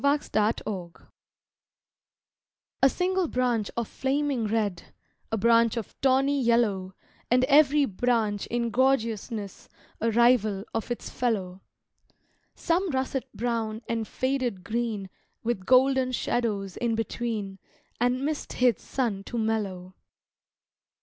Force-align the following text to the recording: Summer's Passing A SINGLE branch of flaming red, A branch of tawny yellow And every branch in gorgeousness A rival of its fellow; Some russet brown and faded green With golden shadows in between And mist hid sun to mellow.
Summer's 0.03 0.29
Passing 0.29 0.93
A 2.81 2.89
SINGLE 2.89 3.27
branch 3.27 3.69
of 3.77 3.87
flaming 3.87 4.47
red, 4.47 4.91
A 5.31 5.37
branch 5.37 5.77
of 5.77 5.93
tawny 6.01 6.41
yellow 6.41 6.95
And 7.29 7.43
every 7.43 7.85
branch 7.85 8.47
in 8.47 8.71
gorgeousness 8.71 9.69
A 9.99 10.09
rival 10.09 10.63
of 10.73 10.89
its 10.89 11.11
fellow; 11.11 11.61
Some 12.55 12.89
russet 12.89 13.29
brown 13.35 13.83
and 13.87 14.07
faded 14.07 14.63
green 14.63 15.07
With 15.43 15.67
golden 15.67 16.13
shadows 16.13 16.77
in 16.77 16.95
between 16.95 17.59
And 17.99 18.25
mist 18.25 18.53
hid 18.53 18.79
sun 18.79 19.23
to 19.25 19.37
mellow. 19.37 19.93